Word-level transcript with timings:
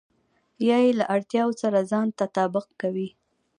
يا 0.67 0.77
يې 0.85 0.91
له 0.99 1.05
اړتياوو 1.15 1.59
سره 1.61 1.79
ځان 1.91 2.07
تطابق 2.19 2.65
کوئ. 2.81 3.07